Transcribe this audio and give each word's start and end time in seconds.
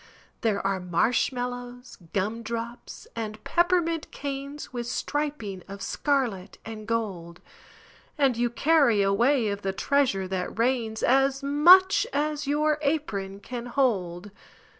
There 0.41 0.65
are 0.65 0.79
marshmallows, 0.79 1.99
gumdrops, 2.11 3.07
and 3.15 3.43
peppermint 3.43 4.09
canes 4.09 4.73
With 4.73 4.87
striping 4.87 5.61
of 5.67 5.83
scarlet 5.83 6.57
and 6.65 6.87
gold, 6.87 7.39
And 8.17 8.35
you 8.35 8.49
carry 8.49 9.03
away 9.03 9.49
of 9.49 9.61
the 9.61 9.73
treasure 9.73 10.27
that 10.27 10.57
rains, 10.57 11.03
As 11.03 11.43
much 11.43 12.07
as 12.13 12.47
your 12.47 12.79
apron 12.81 13.41
can 13.41 13.67
hold! 13.67 14.31